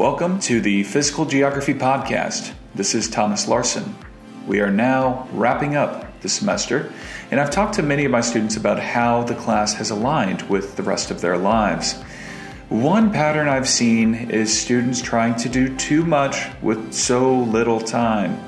[0.00, 2.54] Welcome to the Physical Geography Podcast.
[2.74, 3.94] This is Thomas Larson.
[4.46, 6.90] We are now wrapping up the semester,
[7.30, 10.76] and I've talked to many of my students about how the class has aligned with
[10.76, 12.00] the rest of their lives.
[12.70, 18.42] One pattern I've seen is students trying to do too much with so little time.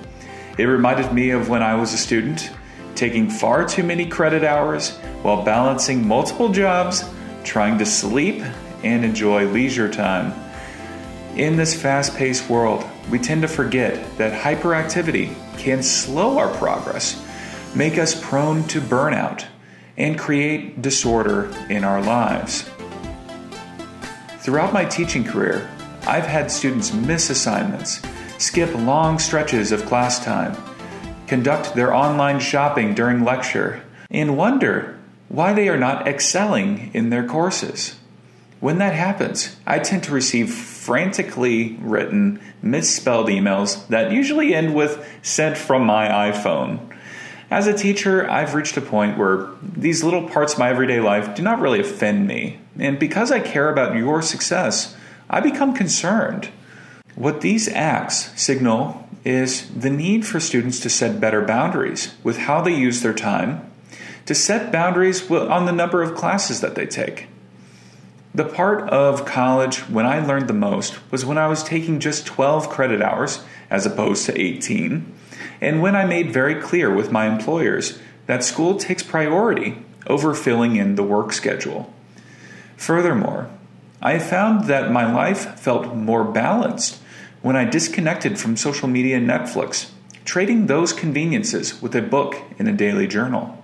[0.57, 2.51] It reminded me of when I was a student,
[2.95, 7.05] taking far too many credit hours while balancing multiple jobs,
[7.45, 8.43] trying to sleep
[8.83, 10.42] and enjoy leisure time.
[11.37, 17.25] In this fast paced world, we tend to forget that hyperactivity can slow our progress,
[17.75, 19.47] make us prone to burnout,
[19.97, 22.69] and create disorder in our lives.
[24.41, 25.71] Throughout my teaching career,
[26.07, 28.03] I've had students miss assignments,
[28.37, 30.55] skip long stretches of class time,
[31.29, 34.99] conduct their online shopping during lecture, and wonder
[35.31, 37.97] why they are not excelling in their courses.
[38.61, 40.51] When that happens, I tend to receive
[40.83, 46.81] frantically written, misspelled emails that usually end with sent from my iPhone.
[47.53, 51.37] As a teacher, I've reached a point where these little parts of my everyday life
[51.37, 52.59] do not really offend me.
[52.81, 54.97] And because I care about your success,
[55.31, 56.49] I become concerned.
[57.15, 62.61] What these acts signal is the need for students to set better boundaries with how
[62.61, 63.71] they use their time,
[64.27, 67.29] to set boundaries on the number of classes that they take.
[68.35, 72.25] The part of college when I learned the most was when I was taking just
[72.25, 75.13] 12 credit hours as opposed to 18,
[75.61, 80.77] and when I made very clear with my employers that school takes priority over filling
[80.77, 81.93] in the work schedule.
[82.77, 83.51] Furthermore,
[84.01, 87.01] I found that my life felt more balanced
[87.43, 89.91] when I disconnected from social media and Netflix,
[90.25, 93.63] trading those conveniences with a book and a daily journal.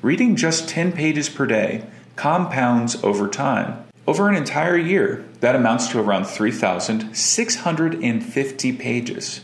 [0.00, 1.84] Reading just 10 pages per day
[2.20, 3.82] compounds over time.
[4.06, 9.40] Over an entire year, that amounts to around 3,650 pages.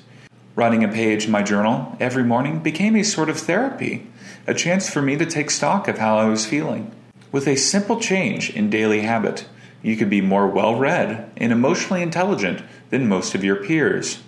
[0.54, 4.06] Writing a page in my journal every morning became a sort of therapy,
[4.46, 6.92] a chance for me to take stock of how I was feeling.
[7.32, 9.46] With a simple change in daily habit,
[9.82, 14.18] you could be more well read and emotionally intelligent than most of your peers.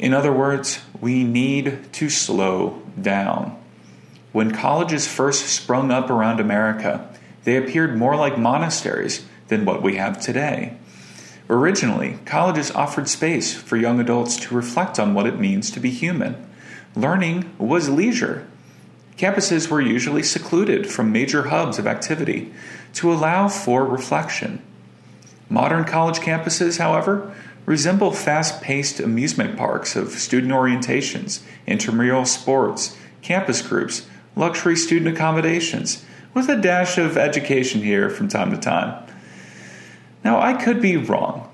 [0.00, 3.56] In other words, we need to slow down.
[4.32, 7.08] When colleges first sprung up around America,
[7.44, 10.76] they appeared more like monasteries than what we have today.
[11.48, 15.90] Originally, colleges offered space for young adults to reflect on what it means to be
[15.90, 16.46] human.
[16.94, 18.46] Learning was leisure.
[19.16, 22.52] Campuses were usually secluded from major hubs of activity
[22.94, 24.62] to allow for reflection.
[25.48, 27.34] Modern college campuses, however,
[27.64, 34.06] resemble fast paced amusement parks of student orientations, intramural sports, campus groups,
[34.38, 39.04] luxury student accommodations, with a dash of education here from time to time.
[40.24, 41.50] Now, I could be wrong,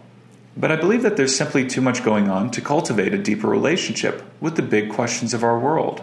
[0.56, 4.22] but I believe that there's simply too much going on to cultivate a deeper relationship
[4.40, 6.02] with the big questions of our world.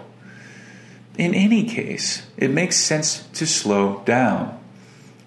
[1.17, 4.57] In any case, it makes sense to slow down.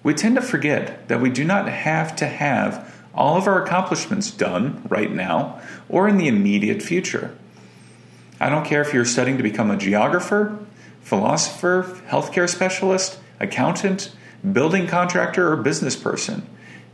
[0.03, 4.29] We tend to forget that we do not have to have all of our accomplishments
[4.29, 7.35] done right now or in the immediate future.
[8.39, 10.59] I don't care if you're studying to become a geographer,
[11.05, 14.11] philosopher, healthcare specialist, accountant,
[14.51, 16.43] building contractor, or business person.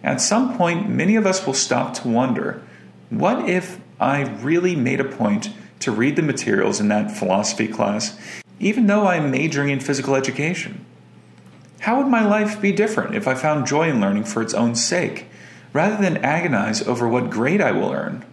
[0.03, 2.61] At some point, many of us will stop to wonder
[3.09, 5.49] what if I really made a point
[5.79, 8.19] to read the materials in that philosophy class,
[8.59, 10.85] even though I'm majoring in physical education?
[11.79, 14.75] How would my life be different if I found joy in learning for its own
[14.75, 15.27] sake,
[15.71, 18.25] rather than agonize over what grade I will earn?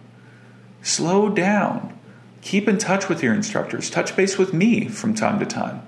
[0.81, 1.97] Slow down.
[2.41, 3.89] Keep in touch with your instructors.
[3.89, 5.85] Touch base with me from time to time.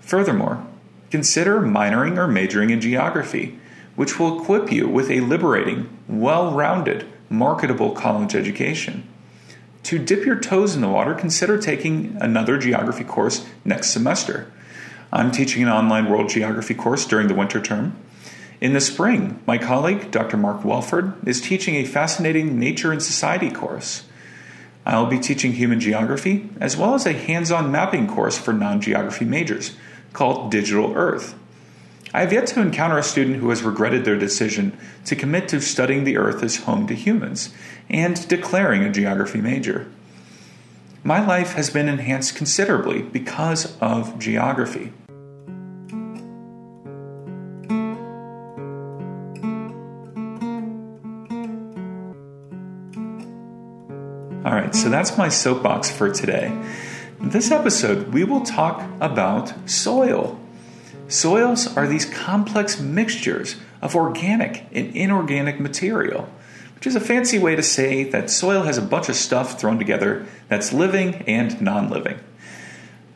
[0.00, 0.64] Furthermore,
[1.10, 3.58] consider minoring or majoring in geography,
[3.94, 9.06] which will equip you with a liberating, well rounded, marketable college education.
[9.84, 14.52] To dip your toes in the water, consider taking another geography course next semester.
[15.12, 17.96] I'm teaching an online world geography course during the winter term.
[18.60, 20.36] In the spring, my colleague, Dr.
[20.36, 24.04] Mark Welford, is teaching a fascinating nature and society course.
[24.86, 28.80] I'll be teaching human geography as well as a hands on mapping course for non
[28.80, 29.76] geography majors
[30.12, 31.34] called Digital Earth.
[32.14, 35.60] I have yet to encounter a student who has regretted their decision to commit to
[35.60, 37.52] studying the Earth as home to humans
[37.90, 39.90] and declaring a geography major.
[41.02, 44.92] My life has been enhanced considerably because of geography.
[54.46, 56.56] All right, so that's my soapbox for today.
[57.20, 60.38] This episode, we will talk about soil.
[61.08, 66.28] Soils are these complex mixtures of organic and inorganic material,
[66.76, 69.78] which is a fancy way to say that soil has a bunch of stuff thrown
[69.78, 72.20] together that's living and non living.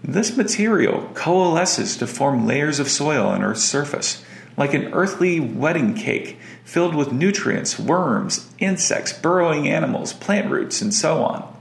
[0.02, 4.24] This material coalesces to form layers of soil on Earth's surface,
[4.56, 10.94] like an earthly wedding cake filled with nutrients, worms, insects, burrowing animals, plant roots, and
[10.94, 11.56] so on.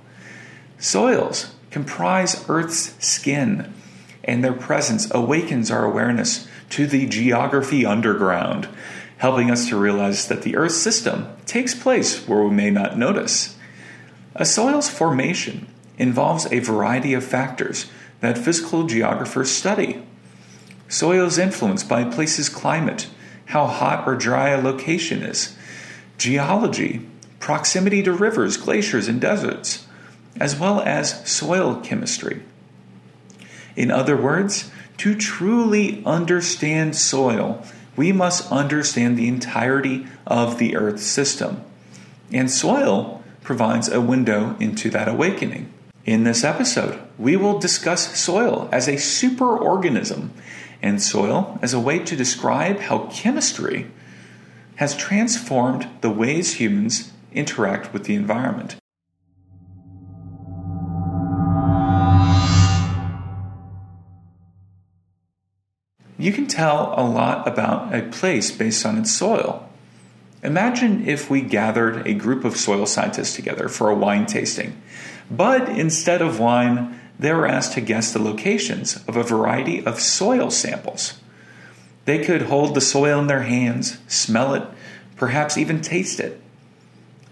[0.77, 3.73] Soils comprise Earth's skin,
[4.23, 8.67] and their presence awakens our awareness to the geography underground,
[9.17, 13.57] helping us to realize that the Earth system takes place where we may not notice.
[14.35, 15.67] A soil's formation
[15.97, 17.87] involves a variety of factors
[18.21, 20.01] that physical geographers study.
[20.87, 23.07] Soil is influenced by a place's climate,
[23.49, 25.55] how hot or dry a location is,
[26.19, 27.01] geology,
[27.39, 29.87] proximity to rivers, glaciers, and deserts,
[30.39, 32.43] as well as soil chemistry.
[33.75, 37.65] In other words, to truly understand soil,
[37.95, 41.63] we must understand the entirety of the Earth system.
[42.31, 45.73] And soil provides a window into that awakening.
[46.05, 50.29] In this episode, we will discuss soil as a superorganism
[50.81, 53.89] and soil as a way to describe how chemistry
[54.75, 58.75] has transformed the ways humans interact with the environment.
[66.17, 69.69] You can tell a lot about a place based on its soil.
[70.43, 74.81] Imagine if we gathered a group of soil scientists together for a wine tasting,
[75.31, 79.99] but instead of wine, they were asked to guess the locations of a variety of
[79.99, 81.19] soil samples.
[82.05, 84.63] They could hold the soil in their hands, smell it,
[85.17, 86.41] perhaps even taste it.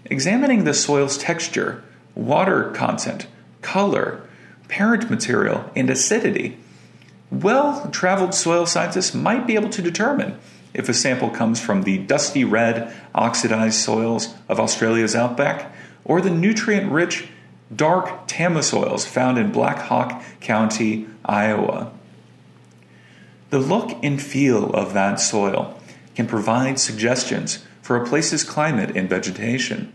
[0.04, 1.82] Examining the soil's texture,
[2.14, 3.26] water content,
[3.62, 4.22] color,
[4.68, 6.58] parent material, and acidity
[7.30, 10.38] well traveled soil scientists might be able to determine
[10.74, 15.72] if a sample comes from the dusty red, oxidized soils of Australia's outback
[16.04, 17.28] or the nutrient rich,
[17.74, 21.92] dark Tama soils found in Black Hawk County, Iowa.
[23.50, 25.78] The look and feel of that soil
[26.14, 29.92] can provide suggestions for a place's climate and vegetation.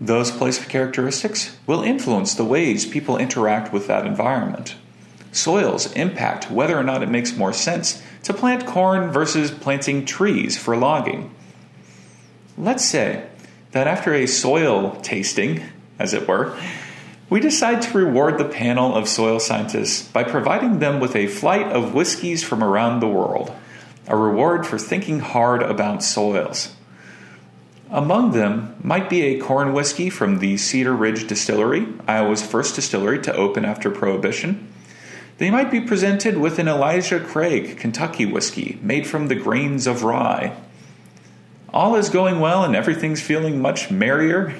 [0.00, 4.76] Those place characteristics will influence the ways people interact with that environment
[5.32, 10.58] soils impact whether or not it makes more sense to plant corn versus planting trees
[10.58, 11.30] for logging.
[12.56, 13.28] Let's say
[13.72, 15.62] that after a soil tasting,
[15.98, 16.56] as it were,
[17.30, 21.66] we decide to reward the panel of soil scientists by providing them with a flight
[21.66, 23.52] of whiskeys from around the world,
[24.06, 26.74] a reward for thinking hard about soils.
[27.90, 33.20] Among them might be a corn whiskey from the Cedar Ridge Distillery, Iowa's first distillery
[33.22, 34.72] to open after Prohibition
[35.38, 40.02] they might be presented with an Elijah Craig Kentucky whiskey made from the grains of
[40.02, 40.52] rye.
[41.70, 44.54] All is going well and everything's feeling much merrier,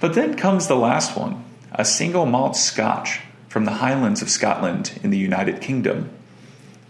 [0.00, 4.98] but then comes the last one a single malt scotch from the Highlands of Scotland
[5.02, 6.10] in the United Kingdom.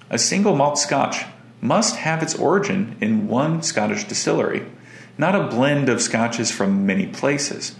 [0.08, 1.24] A single malt scotch
[1.60, 4.64] must have its origin in one Scottish distillery,
[5.18, 7.74] not a blend of scotches from many places.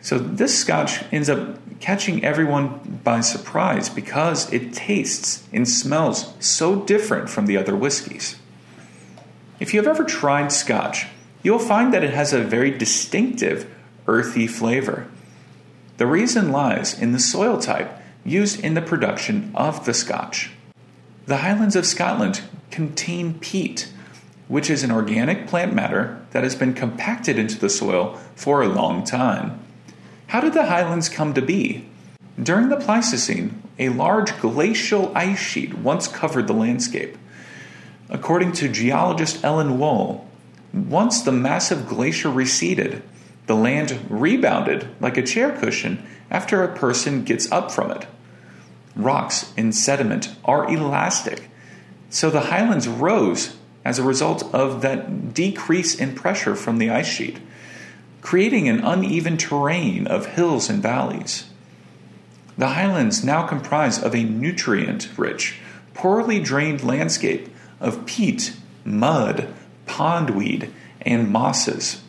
[0.00, 6.82] So this scotch ends up catching everyone by surprise because it tastes and smells so
[6.84, 8.36] different from the other whiskeys.
[9.60, 11.06] If you have ever tried scotch,
[11.42, 13.72] you'll find that it has a very distinctive
[14.06, 15.08] earthy flavor.
[15.96, 17.90] The reason lies in the soil type
[18.24, 20.50] used in the production of the scotch.
[21.26, 23.92] The Highlands of Scotland contain peat,
[24.46, 28.68] which is an organic plant matter that has been compacted into the soil for a
[28.68, 29.60] long time.
[30.28, 31.86] How did the highlands come to be?
[32.40, 37.16] During the Pleistocene, a large glacial ice sheet once covered the landscape.
[38.10, 40.26] According to geologist Ellen Wohl,
[40.72, 43.02] once the massive glacier receded,
[43.46, 48.06] the land rebounded like a chair cushion after a person gets up from it.
[48.94, 51.50] Rocks and sediment are elastic,
[52.10, 57.06] so the highlands rose as a result of that decrease in pressure from the ice
[57.06, 57.38] sheet
[58.20, 61.48] creating an uneven terrain of hills and valleys.
[62.56, 65.60] The highlands now comprise of a nutrient rich,
[65.94, 67.48] poorly drained landscape
[67.80, 68.54] of peat,
[68.84, 69.52] mud,
[69.86, 70.70] pondweed,
[71.02, 72.02] and mosses.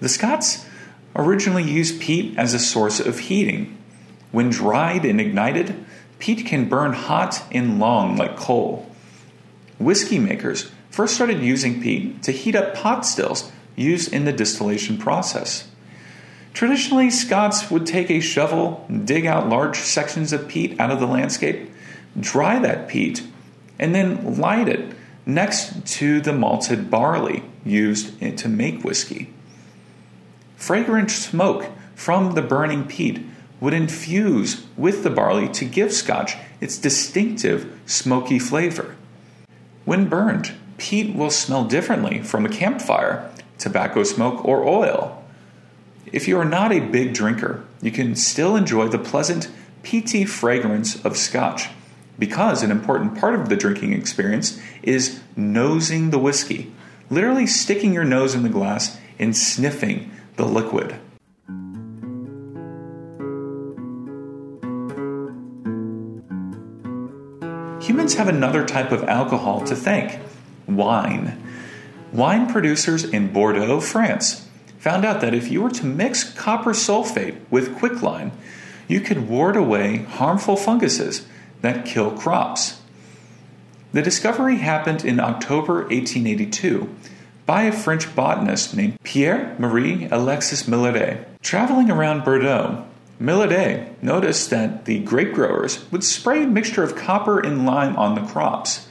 [0.00, 0.66] The Scots
[1.14, 3.76] originally used peat as a source of heating.
[4.30, 5.84] When dried and ignited,
[6.18, 8.90] peat can burn hot and long like coal.
[9.78, 14.98] Whiskey makers first started using peat to heat up pot stills used in the distillation
[14.98, 15.68] process.
[16.54, 21.06] Traditionally, Scots would take a shovel, dig out large sections of peat out of the
[21.06, 21.70] landscape,
[22.18, 23.22] dry that peat,
[23.82, 24.94] and then light it
[25.26, 29.28] next to the malted barley used to make whiskey.
[30.54, 33.26] Fragrant smoke from the burning peat
[33.60, 38.94] would infuse with the barley to give scotch its distinctive smoky flavor.
[39.84, 45.24] When burned, peat will smell differently from a campfire, tobacco smoke, or oil.
[46.12, 49.48] If you are not a big drinker, you can still enjoy the pleasant,
[49.82, 51.68] peaty fragrance of scotch
[52.18, 56.72] because an important part of the drinking experience is nosing the whiskey,
[57.10, 60.98] literally sticking your nose in the glass and sniffing the liquid.
[67.82, 70.20] Humans have another type of alcohol to thank
[70.66, 71.42] wine.
[72.12, 77.40] Wine producers in Bordeaux, France, found out that if you were to mix copper sulfate
[77.50, 78.32] with quicklime,
[78.86, 81.26] you could ward away harmful funguses
[81.62, 82.80] that kill crops.
[83.92, 86.88] The discovery happened in October 1882
[87.44, 91.26] by a French botanist named Pierre Marie Alexis Millet.
[91.42, 92.84] Traveling around Bordeaux,
[93.18, 98.14] Millet noticed that the grape growers would spray a mixture of copper and lime on
[98.14, 98.88] the crops.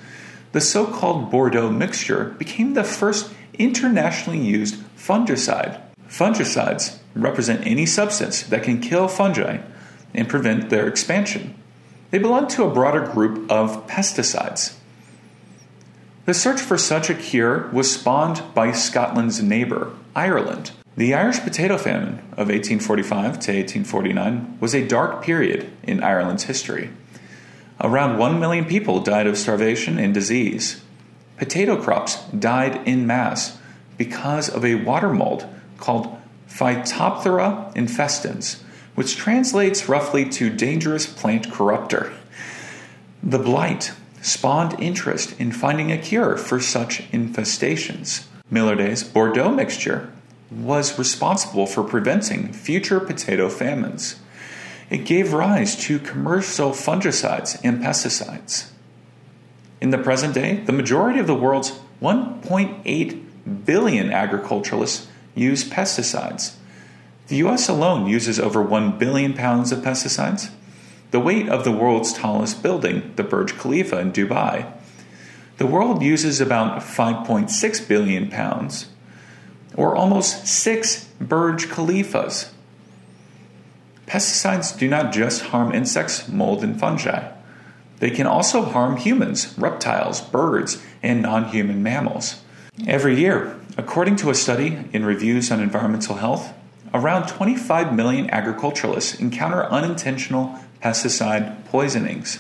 [0.51, 5.81] The so called Bordeaux mixture became the first internationally used fungicide.
[6.07, 9.59] Fungicides represent any substance that can kill fungi
[10.13, 11.55] and prevent their expansion.
[12.11, 14.75] They belong to a broader group of pesticides.
[16.25, 20.71] The search for such a cure was spawned by Scotland's neighbor, Ireland.
[20.95, 26.89] The Irish potato famine of 1845 to 1849 was a dark period in Ireland's history.
[27.79, 30.83] Around 1 million people died of starvation and disease.
[31.37, 33.57] Potato crops died in mass
[33.97, 36.15] because of a water mold called
[36.47, 38.61] Phytophthora infestans,
[38.95, 42.13] which translates roughly to dangerous plant corruptor.
[43.23, 48.25] The blight spawned interest in finding a cure for such infestations.
[48.49, 50.11] Millet's Bordeaux mixture
[50.51, 54.19] was responsible for preventing future potato famines.
[54.89, 58.69] It gave rise to commercial fungicides and pesticides.
[59.79, 61.71] In the present day, the majority of the world's
[62.01, 66.55] 1.8 billion agriculturalists use pesticides.
[67.31, 70.49] The US alone uses over 1 billion pounds of pesticides,
[71.11, 74.69] the weight of the world's tallest building, the Burj Khalifa in Dubai.
[75.55, 78.89] The world uses about 5.6 billion pounds
[79.77, 82.49] or almost six Burj Khalifas.
[84.07, 87.31] Pesticides do not just harm insects, mold, and fungi.
[87.99, 92.41] They can also harm humans, reptiles, birds, and non human mammals.
[92.85, 96.53] Every year, according to a study in Reviews on Environmental Health,
[96.93, 102.39] around 25 million agriculturalists encounter unintentional pesticide poisonings.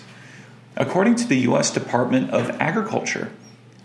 [0.75, 1.71] According to the U.S.
[1.71, 3.31] Department of Agriculture,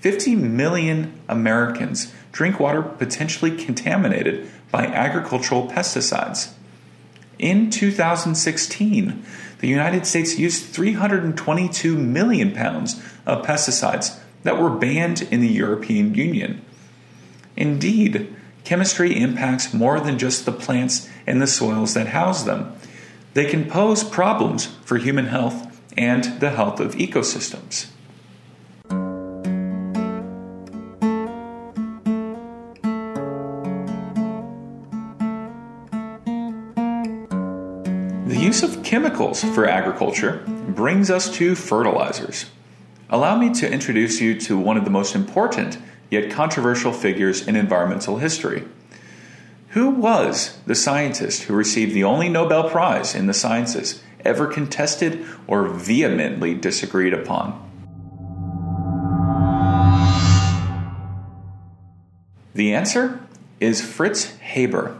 [0.00, 6.52] 50 million Americans drink water potentially contaminated by agricultural pesticides.
[7.38, 9.24] In 2016,
[9.58, 16.14] the United States used 322 million pounds of pesticides that were banned in the European
[16.14, 16.64] Union.
[17.56, 18.35] Indeed,
[18.66, 22.74] chemistry impacts more than just the plants and the soils that house them.
[23.32, 27.86] They can pose problems for human health and the health of ecosystems.
[38.26, 42.46] The use of chemicals for agriculture brings us to fertilizers.
[43.08, 45.78] Allow me to introduce you to one of the most important
[46.10, 48.64] yet controversial figures in environmental history.
[49.70, 55.24] Who was the scientist who received the only Nobel Prize in the sciences ever contested
[55.46, 57.62] or vehemently disagreed upon?
[62.54, 63.20] The answer
[63.60, 64.96] is Fritz Haber.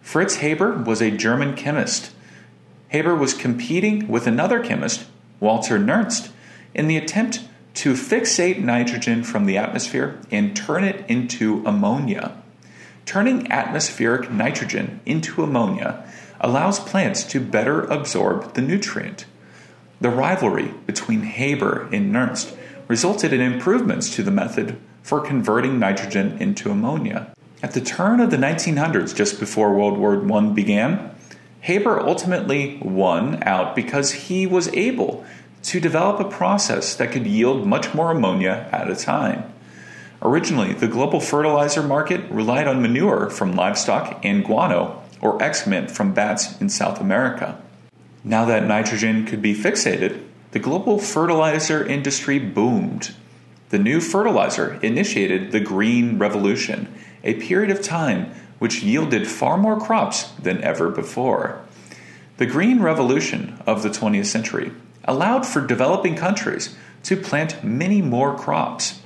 [0.00, 2.12] Fritz Haber was a German chemist.
[2.88, 5.06] Haber was competing with another chemist,
[5.40, 6.30] Walter Nernst,
[6.74, 7.47] in the attempt
[7.78, 12.36] to fixate nitrogen from the atmosphere and turn it into ammonia.
[13.06, 16.04] Turning atmospheric nitrogen into ammonia
[16.40, 19.26] allows plants to better absorb the nutrient.
[20.00, 22.56] The rivalry between Haber and Nernst
[22.88, 27.32] resulted in improvements to the method for converting nitrogen into ammonia.
[27.62, 31.14] At the turn of the 1900s, just before World War I began,
[31.60, 35.24] Haber ultimately won out because he was able
[35.62, 39.52] to develop a process that could yield much more ammonia at a time.
[40.22, 46.14] Originally, the global fertilizer market relied on manure from livestock and guano, or excrement from
[46.14, 47.60] bats in South America.
[48.24, 53.14] Now that nitrogen could be fixated, the global fertilizer industry boomed.
[53.70, 59.78] The new fertilizer initiated the Green Revolution, a period of time which yielded far more
[59.78, 61.60] crops than ever before.
[62.38, 64.72] The Green Revolution of the 20th century
[65.08, 69.00] allowed for developing countries to plant many more crops.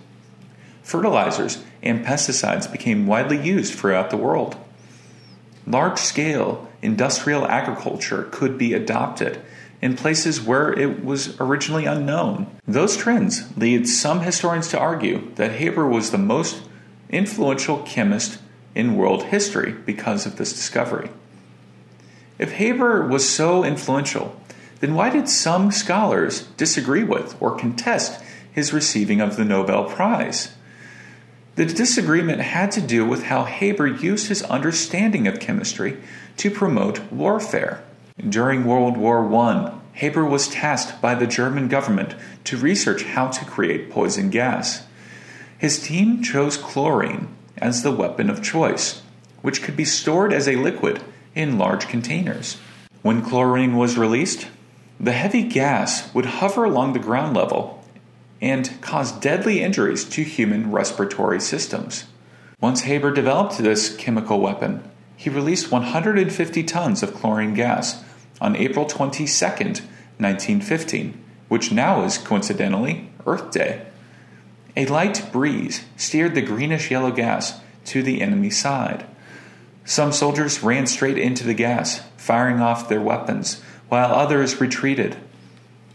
[0.82, 4.56] Fertilizers and pesticides became widely used throughout the world.
[5.66, 9.40] Large scale industrial agriculture could be adopted
[9.80, 12.48] in places where it was originally unknown.
[12.66, 16.62] Those trends lead some historians to argue that Haber was the most
[17.10, 18.38] influential chemist
[18.74, 21.10] in world history because of this discovery.
[22.38, 24.36] If Haber was so influential,
[24.82, 28.20] then why did some scholars disagree with or contest
[28.50, 30.56] his receiving of the Nobel Prize?
[31.54, 35.98] The disagreement had to do with how Haber used his understanding of chemistry
[36.38, 37.84] to promote warfare.
[38.28, 43.44] During World War I, Haber was tasked by the German government to research how to
[43.44, 44.84] create poison gas.
[45.58, 49.00] His team chose chlorine as the weapon of choice,
[49.42, 51.00] which could be stored as a liquid
[51.36, 52.56] in large containers.
[53.02, 54.48] When chlorine was released,
[55.00, 57.82] the heavy gas would hover along the ground level
[58.40, 62.04] and cause deadly injuries to human respiratory systems.
[62.60, 64.82] Once Haber developed this chemical weapon,
[65.16, 68.02] he released 150 tons of chlorine gas
[68.40, 73.86] on April 22, 1915, which now is coincidentally Earth Day.
[74.76, 79.06] A light breeze steered the greenish yellow gas to the enemy side.
[79.84, 83.60] Some soldiers ran straight into the gas, firing off their weapons,
[83.92, 85.14] while others retreated.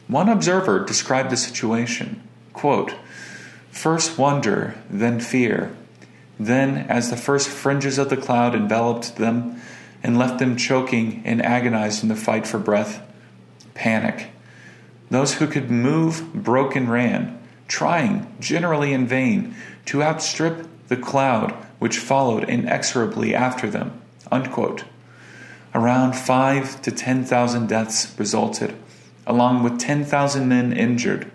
[0.08, 2.22] One observer described the situation
[2.54, 2.94] quote,
[3.72, 5.76] First wonder, then fear.
[6.40, 9.60] Then, as the first fringes of the cloud enveloped them
[10.04, 13.02] and left them choking and agonized in the fight for breath,
[13.74, 14.30] panic.
[15.10, 21.52] Those who could move broke and ran, trying, generally in vain, to outstrip the cloud
[21.80, 24.00] which followed inexorably after them.
[24.32, 24.84] Unquote.
[25.78, 28.76] Around five to ten thousand deaths resulted,
[29.28, 31.32] along with 10,000 men injured.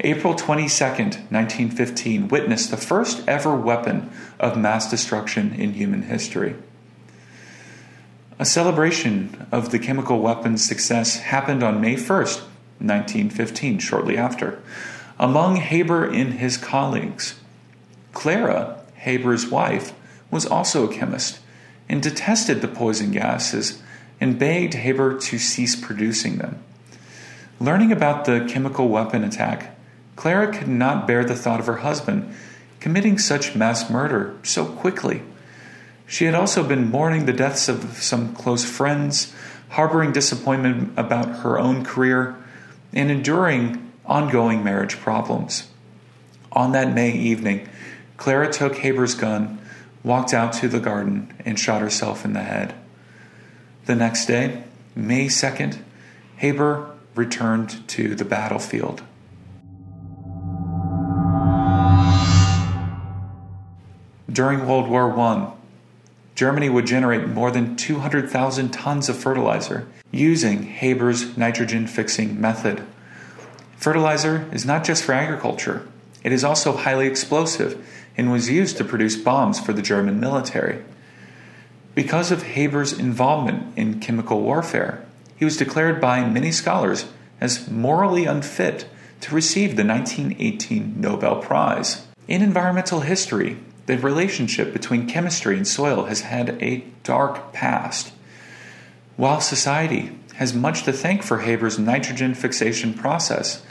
[0.00, 6.56] April 22, 1915, witnessed the first ever weapon of mass destruction in human history.
[8.40, 14.60] A celebration of the chemical weapon's success happened on May 1, 1915, shortly after,
[15.16, 17.38] among Haber and his colleagues.
[18.12, 19.92] Clara, Haber's wife,
[20.28, 21.38] was also a chemist
[21.88, 23.82] and detested the poison gases
[24.20, 26.62] and begged Haber to cease producing them.
[27.60, 29.76] Learning about the chemical weapon attack,
[30.14, 32.34] Clara could not bear the thought of her husband
[32.80, 35.22] committing such mass murder so quickly.
[36.06, 39.34] She had also been mourning the deaths of some close friends,
[39.70, 42.36] harboring disappointment about her own career,
[42.92, 45.68] and enduring ongoing marriage problems.
[46.52, 47.68] On that May evening,
[48.16, 49.58] Clara took Haber's gun,
[50.06, 52.72] walked out to the garden, and shot herself in the head.
[53.86, 54.62] The next day,
[54.94, 55.78] May 2nd,
[56.36, 59.02] Haber returned to the battlefield.
[64.30, 65.52] During World War I,
[66.36, 72.84] Germany would generate more than 200,000 tons of fertilizer using Haber's nitrogen fixing method.
[73.76, 75.88] Fertilizer is not just for agriculture,
[76.22, 80.82] it is also highly explosive and was used to produce bombs for the German military.
[81.94, 87.06] Because of Haber's involvement in chemical warfare, he was declared by many scholars
[87.40, 88.86] as morally unfit
[89.20, 92.06] to receive the 1918 Nobel Prize.
[92.28, 98.12] In environmental history, the relationship between chemistry and soil has had a dark past.
[99.16, 103.62] While society has much to thank for Haber's nitrogen fixation process,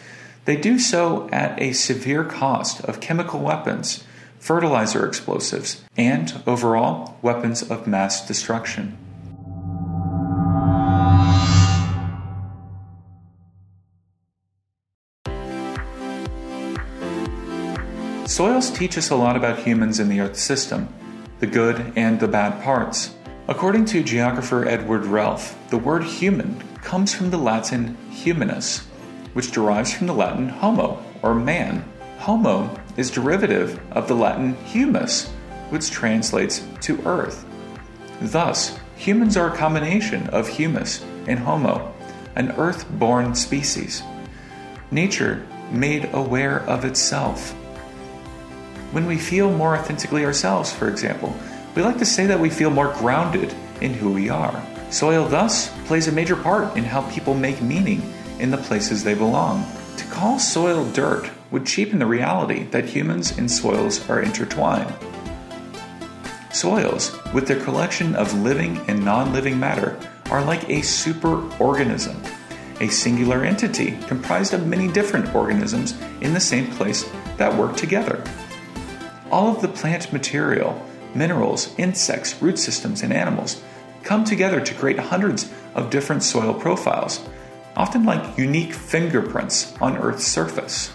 [0.45, 4.03] they do so at a severe cost of chemical weapons,
[4.45, 8.95] fertilizer explosives, and overall weapons of mass destruction.
[18.27, 20.89] Soils teach us a lot about humans in the Earth system,
[21.39, 23.15] the good and the bad parts.
[23.47, 28.85] According to geographer Edward Relph, the word human comes from the Latin humanus,
[29.33, 31.83] which derives from the Latin homo, or man.
[32.17, 35.29] Homo is derivative of the Latin humus,
[35.69, 37.45] which translates to earth.
[38.21, 41.93] Thus, humans are a combination of humus and homo,
[42.35, 44.01] an earth born species.
[44.91, 47.53] Nature made aware of itself
[48.91, 51.35] when we feel more authentically ourselves, for example.
[51.75, 54.63] We like to say that we feel more grounded in who we are.
[54.89, 58.01] Soil, thus, plays a major part in how people make meaning
[58.39, 59.65] in the places they belong.
[59.97, 64.93] To call soil dirt would cheapen the reality that humans and soils are intertwined.
[66.51, 69.99] Soils, with their collection of living and non living matter,
[70.31, 72.15] are like a superorganism,
[72.81, 78.23] a singular entity comprised of many different organisms in the same place that work together.
[79.31, 80.81] All of the plant material,
[81.13, 83.61] minerals, insects, root systems, and animals
[84.03, 87.19] come together to create hundreds of different soil profiles,
[87.75, 90.94] often like unique fingerprints on Earth's surface.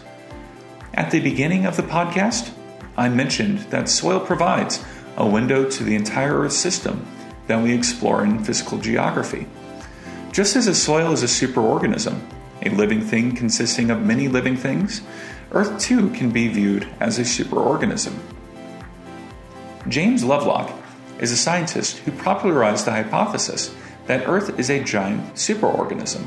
[0.94, 2.52] At the beginning of the podcast,
[2.96, 4.84] I mentioned that soil provides
[5.16, 7.06] a window to the entire Earth system
[7.46, 9.46] that we explore in physical geography.
[10.32, 12.20] Just as a soil is a superorganism,
[12.62, 15.02] a living thing consisting of many living things,
[15.52, 18.14] Earth too can be viewed as a superorganism.
[19.88, 20.72] James Lovelock
[21.20, 23.74] is a scientist who popularized the hypothesis
[24.06, 26.24] that Earth is a giant superorganism.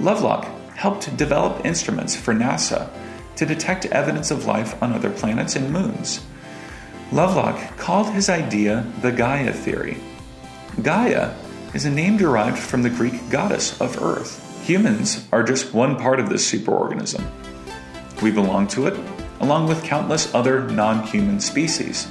[0.00, 2.90] Lovelock helped develop instruments for NASA
[3.38, 6.20] to detect evidence of life on other planets and moons.
[7.12, 9.96] Lovelock called his idea the Gaia theory.
[10.82, 11.34] Gaia
[11.72, 14.44] is a name derived from the Greek goddess of Earth.
[14.66, 17.24] Humans are just one part of this superorganism.
[18.20, 18.98] We belong to it,
[19.38, 22.08] along with countless other non human species.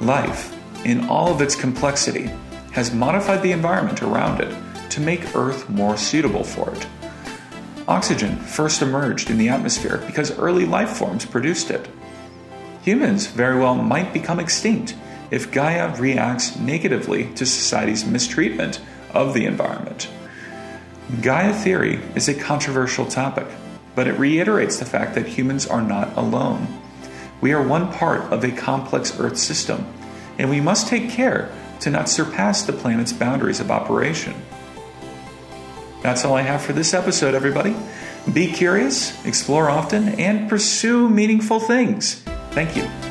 [0.00, 2.30] Life, in all of its complexity,
[2.70, 6.86] has modified the environment around it to make Earth more suitable for it.
[7.88, 11.88] Oxygen first emerged in the atmosphere because early life forms produced it.
[12.82, 14.94] Humans very well might become extinct
[15.30, 18.80] if Gaia reacts negatively to society's mistreatment
[19.12, 20.08] of the environment.
[21.22, 23.46] Gaia theory is a controversial topic,
[23.94, 26.66] but it reiterates the fact that humans are not alone.
[27.40, 29.86] We are one part of a complex Earth system,
[30.38, 34.34] and we must take care to not surpass the planet's boundaries of operation.
[36.06, 37.74] That's all I have for this episode, everybody.
[38.32, 42.22] Be curious, explore often, and pursue meaningful things.
[42.52, 43.05] Thank you.